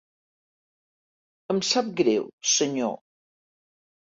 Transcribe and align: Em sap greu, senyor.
Em 1.55 1.61
sap 1.73 1.91
greu, 2.01 2.27
senyor. 2.55 2.99